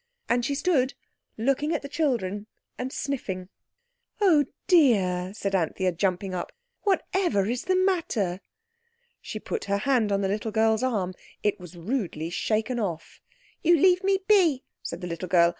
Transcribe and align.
And 0.27 0.43
she 0.43 0.55
stood 0.55 0.95
looking 1.37 1.75
at 1.75 1.83
the 1.83 1.87
children 1.87 2.47
and 2.75 2.91
sniffing. 2.91 3.49
"Oh, 4.19 4.45
dear!" 4.65 5.31
said 5.35 5.53
Anthea, 5.53 5.91
jumping 5.91 6.33
up. 6.33 6.51
"Whatever 6.81 7.45
is 7.45 7.65
the 7.65 7.75
matter?" 7.75 8.41
She 9.21 9.39
put 9.39 9.65
her 9.65 9.77
hand 9.77 10.11
on 10.11 10.21
the 10.21 10.27
little 10.27 10.51
girl's 10.51 10.81
arm. 10.81 11.13
It 11.43 11.59
was 11.59 11.77
rudely 11.77 12.31
shaken 12.31 12.79
off. 12.79 13.21
"You 13.61 13.77
leave 13.77 14.03
me 14.03 14.17
be," 14.27 14.63
said 14.81 15.01
the 15.01 15.07
little 15.07 15.27
girl. 15.29 15.49